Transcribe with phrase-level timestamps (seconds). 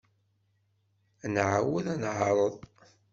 [1.25, 2.55] Ad nɛawed ad neɛreḍ.